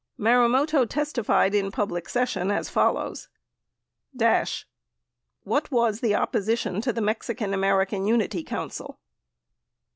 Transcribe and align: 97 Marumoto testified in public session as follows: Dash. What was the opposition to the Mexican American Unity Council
97 0.17 0.23
Marumoto 0.51 0.89
testified 0.89 1.53
in 1.53 1.69
public 1.69 2.09
session 2.09 2.49
as 2.49 2.71
follows: 2.71 3.29
Dash. 4.15 4.65
What 5.43 5.69
was 5.69 5.99
the 5.99 6.15
opposition 6.15 6.81
to 6.81 6.91
the 6.91 7.01
Mexican 7.01 7.53
American 7.53 8.07
Unity 8.07 8.43
Council 8.43 8.99